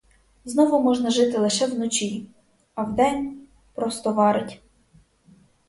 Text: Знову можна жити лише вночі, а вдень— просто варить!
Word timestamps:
Знову 0.45 0.79
можна 0.83 1.09
жити 1.11 1.37
лише 1.37 1.67
вночі, 1.67 2.25
а 2.75 2.83
вдень— 2.83 3.37
просто 3.75 4.13
варить! 4.13 4.61